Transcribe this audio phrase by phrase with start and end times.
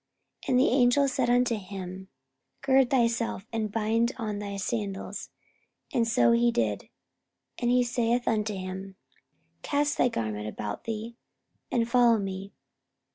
[0.45, 2.07] 44:012:008 And the angel said unto him,
[2.63, 5.29] Gird thyself, and bind on thy sandals.
[5.93, 6.89] And so he did.
[7.59, 8.95] And he saith unto him,
[9.61, 11.17] Cast thy garment about thee,
[11.71, 12.51] and follow me.